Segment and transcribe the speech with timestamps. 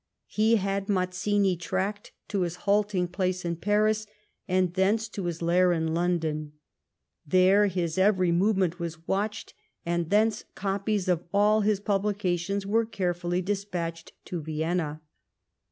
[0.25, 4.07] He had Mazzini tracked to his halting place in Paris,
[4.47, 6.53] and thence to his lair in London.
[7.23, 9.53] There his every movement was watched,
[9.85, 15.01] and thence copies of all his publications were carefully despatched to Vienna.